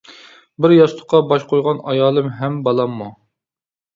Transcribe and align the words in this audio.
بىر 0.65 0.71
ياستۇققا 0.75 1.19
باش 1.33 1.43
قويغان 1.51 1.83
ئايالىم 1.91 2.31
ھەم 2.39 2.57
بالاممۇ. 2.69 3.13